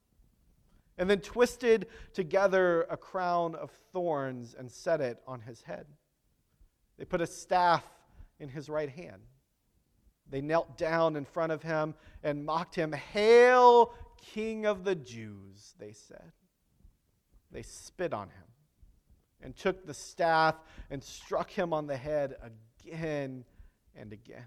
[0.97, 5.85] and then twisted together a crown of thorns and set it on his head.
[6.97, 7.85] They put a staff
[8.37, 9.21] in his right hand.
[10.29, 12.91] They knelt down in front of him and mocked him.
[12.91, 13.93] Hail,
[14.33, 16.33] King of the Jews, they said.
[17.49, 18.48] They spit on him
[19.41, 20.55] and took the staff
[20.89, 22.35] and struck him on the head
[22.83, 23.45] again
[23.95, 24.45] and again.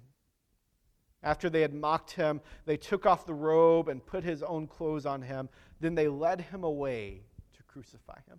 [1.23, 5.07] After they had mocked him, they took off the robe and put his own clothes
[5.07, 5.49] on him.
[5.81, 7.23] Then they led him away
[7.57, 8.39] to crucify him.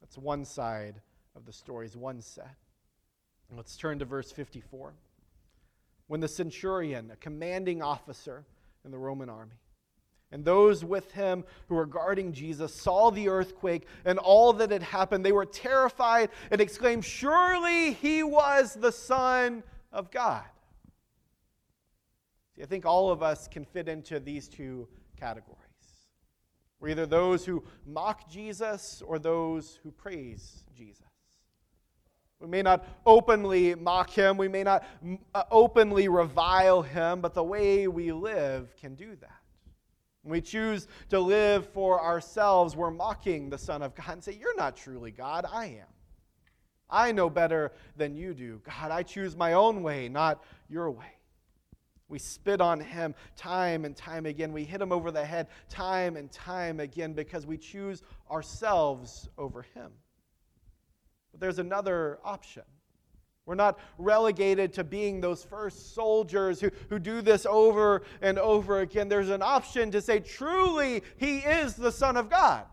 [0.00, 1.00] That's one side
[1.36, 2.56] of the story, one set.
[3.54, 4.94] Let's turn to verse 54.
[6.08, 8.44] When the centurion, a commanding officer
[8.84, 9.56] in the Roman army,
[10.32, 14.82] and those with him who were guarding Jesus saw the earthquake and all that had
[14.82, 19.62] happened, they were terrified and exclaimed, Surely he was the Son
[19.92, 20.44] of God.
[22.54, 25.60] See, I think all of us can fit into these two categories.
[26.80, 31.04] We're either those who mock Jesus or those who praise Jesus.
[32.40, 34.84] We may not openly mock him, we may not
[35.34, 39.40] uh, openly revile him, but the way we live can do that.
[40.26, 44.32] When we choose to live for ourselves, we're mocking the Son of God and say,
[44.32, 45.86] You're not truly God, I am.
[46.90, 48.60] I know better than you do.
[48.64, 51.12] God, I choose my own way, not your way.
[52.08, 54.52] We spit on him time and time again.
[54.52, 59.62] We hit him over the head time and time again because we choose ourselves over
[59.62, 59.92] him.
[61.30, 62.64] But there's another option.
[63.46, 68.80] We're not relegated to being those first soldiers who, who do this over and over
[68.80, 69.08] again.
[69.08, 72.64] There's an option to say, truly, he is the Son of God.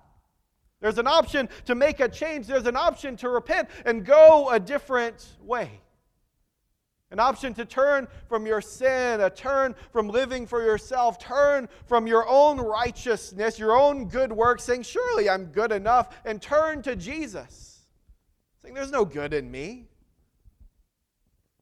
[0.82, 2.48] There's an option to make a change.
[2.48, 5.80] There's an option to repent and go a different way.
[7.12, 12.08] An option to turn from your sin, a turn from living for yourself, turn from
[12.08, 16.96] your own righteousness, your own good works, saying, Surely I'm good enough, and turn to
[16.96, 17.86] Jesus,
[18.64, 19.90] saying, There's no good in me,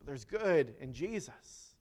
[0.02, 1.76] but there's good in Jesus.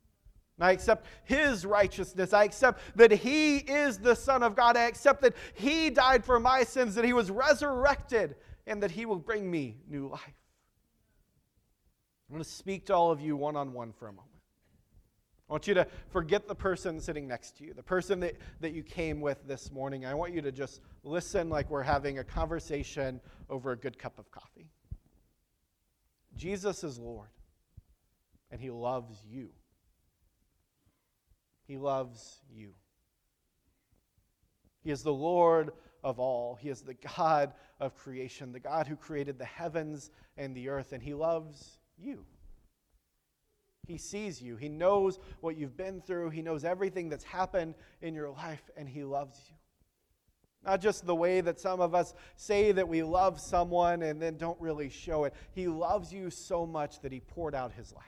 [0.60, 2.34] I accept His righteousness.
[2.34, 4.76] I accept that He is the Son of God.
[4.76, 9.06] I accept that He died for my sins, that He was resurrected, and that He
[9.06, 10.20] will bring me new life.
[12.28, 14.26] I'm going to speak to all of you one on one for a moment.
[15.48, 18.72] I want you to forget the person sitting next to you, the person that, that
[18.72, 20.06] you came with this morning.
[20.06, 24.18] I want you to just listen like we're having a conversation over a good cup
[24.20, 24.70] of coffee.
[26.36, 27.30] Jesus is Lord,
[28.50, 29.50] and He loves you.
[31.66, 32.70] He loves you.
[34.82, 35.70] He is the Lord
[36.02, 36.56] of all.
[36.56, 40.92] He is the God of creation, the God who created the heavens and the earth,
[40.92, 42.24] and He loves you.
[43.86, 44.56] He sees you.
[44.56, 46.30] He knows what you've been through.
[46.30, 49.56] He knows everything that's happened in your life, and He loves you.
[50.64, 54.36] Not just the way that some of us say that we love someone and then
[54.36, 55.34] don't really show it.
[55.52, 58.04] He loves you so much that He poured out His life,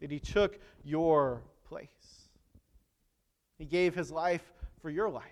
[0.00, 1.88] that He took your place.
[3.58, 5.24] He gave His life for your life.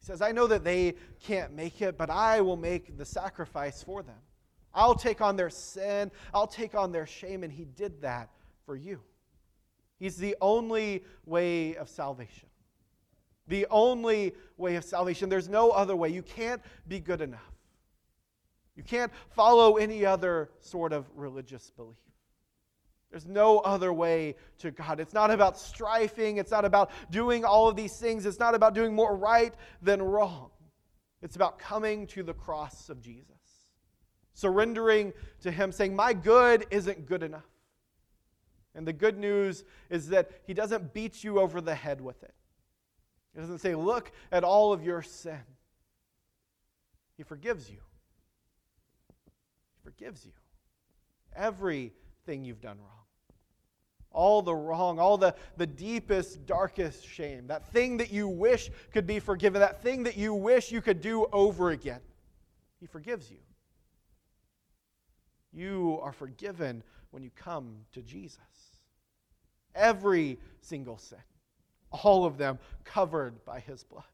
[0.00, 3.82] He says, I know that they can't make it, but I will make the sacrifice
[3.82, 4.18] for them.
[4.74, 8.30] I'll take on their sin, I'll take on their shame, and He did that
[8.64, 9.00] for you.
[9.98, 12.48] He's the only way of salvation.
[13.48, 15.28] The only way of salvation.
[15.28, 16.10] There's no other way.
[16.10, 17.40] You can't be good enough.
[18.76, 21.96] You can't follow any other sort of religious belief.
[23.10, 25.00] There's no other way to God.
[25.00, 26.36] It's not about striving.
[26.36, 28.26] It's not about doing all of these things.
[28.26, 30.50] It's not about doing more right than wrong.
[31.22, 33.38] It's about coming to the cross of Jesus
[34.38, 37.48] surrendering to Him, saying, My good isn't good enough.
[38.74, 42.34] And the good news is that He doesn't beat you over the head with it.
[43.34, 45.40] He doesn't say, Look at all of your sin.
[47.16, 47.80] He forgives you.
[49.74, 50.32] He forgives you.
[51.34, 52.97] Everything you've done wrong.
[54.10, 57.46] All the wrong, all the, the deepest, darkest shame.
[57.46, 61.00] That thing that you wish could be forgiven, that thing that you wish you could
[61.00, 62.00] do over again.
[62.80, 63.38] He forgives you.
[65.52, 68.38] You are forgiven when you come to Jesus.
[69.74, 71.18] Every single sin,
[71.90, 74.04] all of them covered by his blood.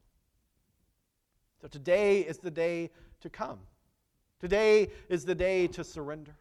[1.61, 2.91] So today is the day
[3.21, 3.59] to come.
[4.39, 6.35] Today is the day to surrender.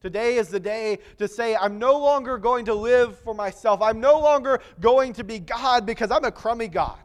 [0.00, 3.80] Today is the day to say, I'm no longer going to live for myself.
[3.80, 6.98] I'm no longer going to be God because I'm a crummy God.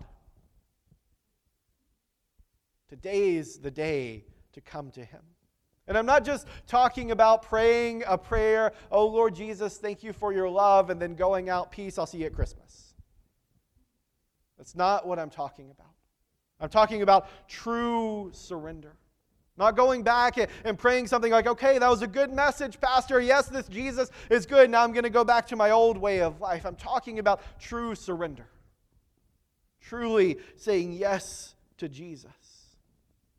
[2.89, 5.21] Today is the day to come to Him.
[5.87, 10.31] And I'm not just talking about praying a prayer, oh Lord Jesus, thank you for
[10.31, 12.93] your love, and then going out, peace, I'll see you at Christmas.
[14.57, 15.91] That's not what I'm talking about.
[16.59, 18.95] I'm talking about true surrender.
[19.61, 23.21] Not going back and praying something like, okay, that was a good message, Pastor.
[23.21, 24.71] Yes, this Jesus is good.
[24.71, 26.65] Now I'm going to go back to my old way of life.
[26.65, 28.47] I'm talking about true surrender.
[29.79, 32.31] Truly saying yes to Jesus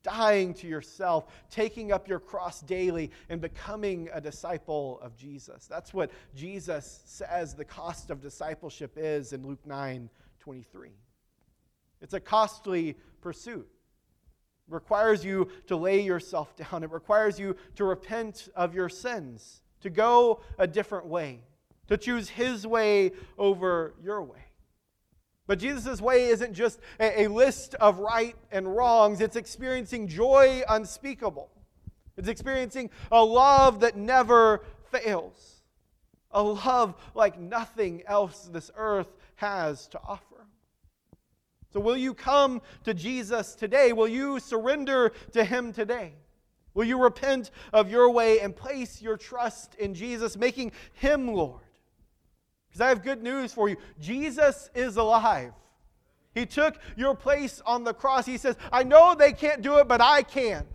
[0.05, 5.66] dying to yourself, taking up your cross daily, and becoming a disciple of Jesus.
[5.66, 10.09] That's what Jesus says the cost of discipleship is in Luke 9
[10.39, 10.91] 23.
[12.01, 13.72] It's a costly pursuit.
[14.69, 19.63] It requires you to lay yourself down, it requires you to repent of your sins,
[19.81, 21.41] to go a different way,
[21.89, 24.39] to choose His way over your way.
[25.47, 30.63] But Jesus' way isn't just a, a, list of right and wrongs, it's experiencing joy
[30.69, 31.51] unspeakable.
[32.17, 35.63] It's experiencing a love that never fails,
[36.31, 40.32] a love like nothing else this earth has to offer.
[41.73, 43.93] So, will you come to Jesus today?
[43.93, 46.12] Will you surrender to Him today?
[46.75, 51.62] Will you repent of your way and place your trust in Jesus, making Him Lord?
[52.68, 55.53] Because I have good news for you Jesus is alive.
[56.35, 58.25] He took your place on the cross.
[58.25, 60.66] He says, I know they can't do it, but I can.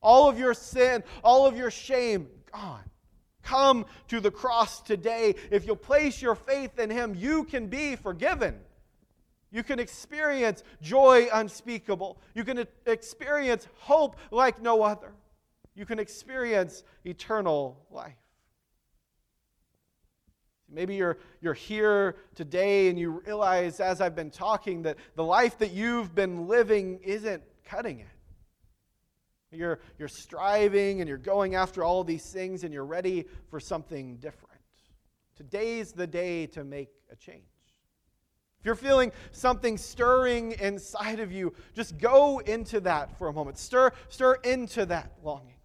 [0.00, 2.84] All of your sin, all of your shame, gone.
[3.42, 5.34] Come to the cross today.
[5.50, 8.60] If you'll place your faith in Him, you can be forgiven.
[9.54, 12.20] You can experience joy unspeakable.
[12.34, 15.12] You can experience hope like no other.
[15.76, 18.16] You can experience eternal life.
[20.68, 25.56] Maybe you're, you're here today and you realize, as I've been talking, that the life
[25.58, 28.06] that you've been living isn't cutting it.
[29.56, 34.16] You're, you're striving and you're going after all these things and you're ready for something
[34.16, 34.58] different.
[35.36, 37.53] Today's the day to make a change.
[38.64, 43.58] If you're feeling something stirring inside of you, just go into that for a moment.
[43.58, 45.58] Stir, stir into that longing.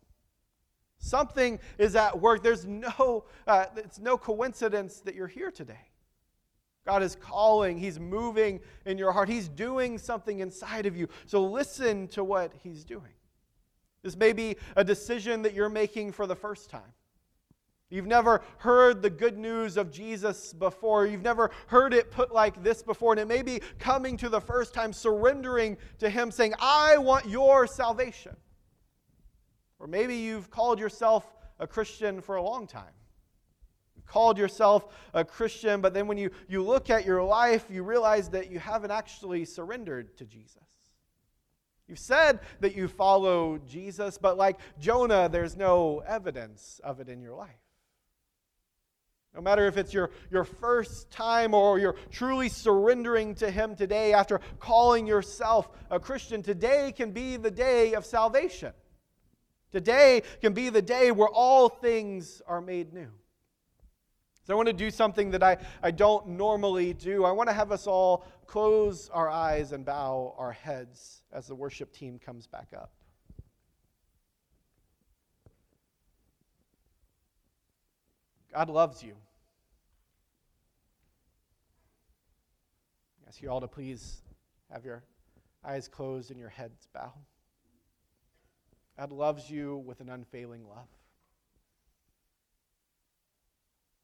[0.97, 2.43] Something is at work.
[2.43, 5.79] There's no, uh, it's no coincidence that you're here today.
[6.85, 11.07] God is calling, He's moving in your heart, He's doing something inside of you.
[11.25, 13.13] So listen to what He's doing.
[14.03, 16.91] This may be a decision that you're making for the first time.
[17.89, 21.07] You've never heard the good news of Jesus before.
[21.07, 23.13] You've never heard it put like this before.
[23.13, 27.27] And it may be coming to the first time, surrendering to Him, saying, I want
[27.27, 28.35] your salvation.
[29.79, 31.25] Or maybe you've called yourself
[31.57, 32.93] a Christian for a long time.
[33.95, 37.81] You've called yourself a Christian, but then when you, you look at your life, you
[37.81, 40.61] realize that you haven't actually surrendered to Jesus.
[41.87, 47.19] You've said that you follow Jesus, but like Jonah, there's no evidence of it in
[47.19, 47.49] your life.
[49.35, 54.13] No matter if it's your, your first time or you're truly surrendering to Him today
[54.13, 58.73] after calling yourself a Christian, today can be the day of salvation.
[59.71, 63.09] Today can be the day where all things are made new.
[64.45, 67.23] So I want to do something that I, I don't normally do.
[67.23, 71.53] I want to have us all close our eyes and bow our heads as the
[71.53, 72.91] worship team comes back up.
[78.59, 79.13] God loves you.
[83.23, 84.21] I ask you all to please
[84.69, 85.01] have your
[85.63, 87.13] eyes closed and your heads bowed.
[88.97, 90.89] God loves you with an unfailing love.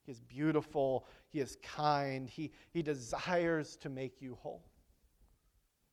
[0.06, 1.06] He is beautiful.
[1.34, 2.30] He is kind.
[2.30, 4.64] He, he desires to make you whole.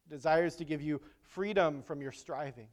[0.04, 2.68] He desires to give you freedom from your striving,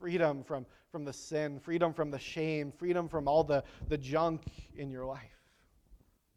[0.00, 4.42] freedom from, from the sin, freedom from the shame, freedom from all the, the junk
[4.76, 5.20] in your life.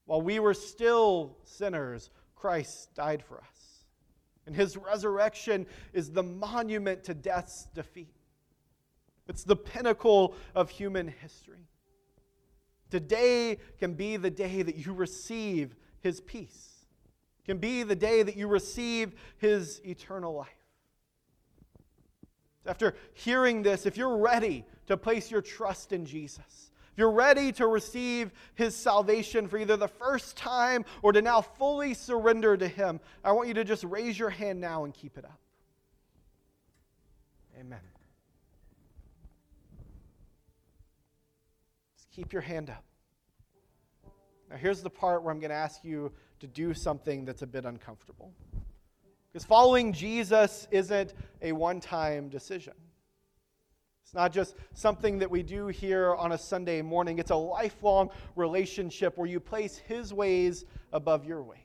[0.06, 3.86] While we were still sinners, Christ died for us.
[4.46, 8.14] And his resurrection is the monument to death's defeat.
[9.30, 11.70] It's the pinnacle of human history.
[12.90, 16.86] Today can be the day that you receive his peace,
[17.46, 20.50] can be the day that you receive his eternal life.
[22.66, 27.52] After hearing this, if you're ready to place your trust in Jesus, if you're ready
[27.54, 32.68] to receive his salvation for either the first time or to now fully surrender to
[32.68, 35.40] him, I want you to just raise your hand now and keep it up.
[37.60, 37.80] Amen.
[41.96, 42.84] Just keep your hand up.
[44.50, 47.48] Now, here's the part where I'm going to ask you to do something that's a
[47.48, 48.32] bit uncomfortable.
[49.34, 52.74] Because following Jesus isn't a one time decision.
[54.04, 58.12] It's not just something that we do here on a Sunday morning, it's a lifelong
[58.36, 61.58] relationship where you place His ways above your ways.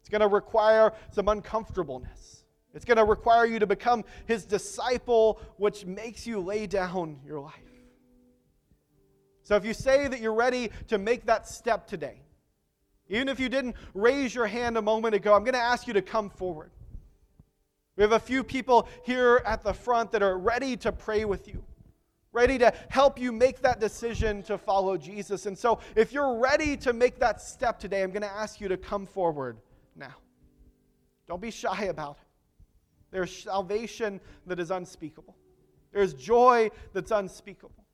[0.00, 2.42] It's going to require some uncomfortableness.
[2.74, 7.38] It's going to require you to become His disciple, which makes you lay down your
[7.38, 7.54] life.
[9.44, 12.20] So if you say that you're ready to make that step today,
[13.08, 15.94] even if you didn't raise your hand a moment ago, I'm going to ask you
[15.94, 16.70] to come forward.
[17.96, 21.48] We have a few people here at the front that are ready to pray with
[21.48, 21.64] you,
[22.32, 25.46] ready to help you make that decision to follow Jesus.
[25.46, 28.68] And so, if you're ready to make that step today, I'm going to ask you
[28.68, 29.58] to come forward
[29.96, 30.14] now.
[31.26, 32.26] Don't be shy about it.
[33.10, 35.34] There's salvation that is unspeakable,
[35.92, 37.84] there's joy that's unspeakable.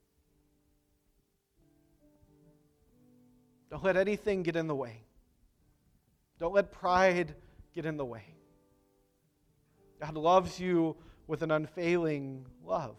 [3.71, 5.04] Don't let anything get in the way.
[6.45, 7.35] Don't let pride
[7.75, 8.35] get in the way.
[9.99, 10.95] God loves you
[11.27, 12.99] with an unfailing love.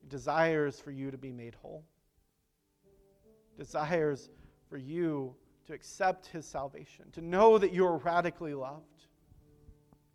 [0.00, 1.84] He desires for you to be made whole.
[3.58, 4.30] Desires
[4.70, 5.34] for you
[5.66, 9.04] to accept his salvation, to know that you are radically loved,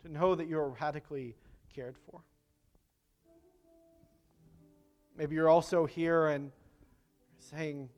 [0.02, 1.36] to know that you are radically
[1.72, 2.22] cared for.
[5.16, 6.50] Maybe you're also here and
[7.38, 7.88] saying,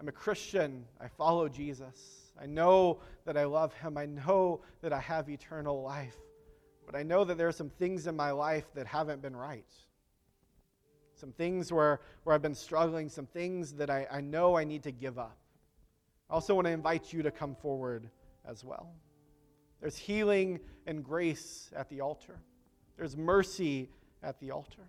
[0.00, 2.27] I'm a Christian, I follow Jesus.
[2.40, 3.96] I know that I love him.
[3.96, 6.16] I know that I have eternal life.
[6.86, 9.70] But I know that there are some things in my life that haven't been right.
[11.14, 14.84] Some things where, where I've been struggling, some things that I, I know I need
[14.84, 15.36] to give up.
[16.30, 18.08] I also want to invite you to come forward
[18.48, 18.92] as well.
[19.80, 22.38] There's healing and grace at the altar,
[22.96, 23.90] there's mercy
[24.22, 24.82] at the altar.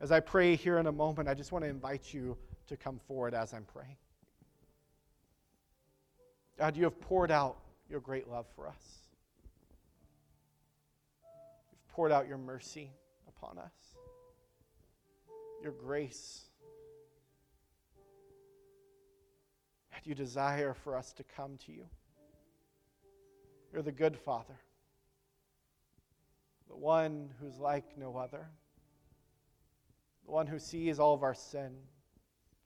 [0.00, 2.36] As I pray here in a moment, I just want to invite you
[2.66, 3.96] to come forward as I'm praying.
[6.58, 7.56] God, you have poured out
[7.88, 9.04] your great love for us
[11.70, 12.90] You've poured out your mercy
[13.28, 13.72] upon us,
[15.62, 16.44] your grace.
[19.92, 21.84] And you desire for us to come to you.
[23.72, 24.56] You're the good Father,
[26.68, 28.46] the one who's like no other,
[30.24, 31.72] the one who sees all of our sin,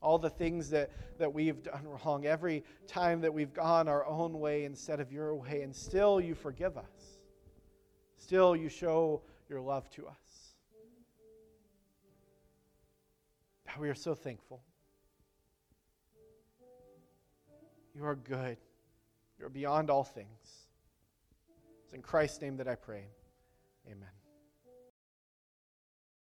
[0.00, 4.38] all the things that, that we've done wrong, every time that we've gone our own
[4.38, 7.18] way instead of your way, and still you forgive us.
[8.16, 10.54] Still, you show your love to us.
[13.66, 14.60] God, we are so thankful.
[17.94, 18.58] You are good.
[19.38, 20.66] You're beyond all things.
[21.84, 23.04] It's in Christ's name that I pray.
[23.86, 24.17] Amen.